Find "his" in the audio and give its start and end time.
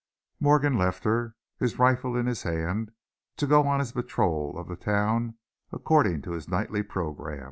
1.59-1.77, 2.25-2.41, 3.79-3.91, 6.31-6.49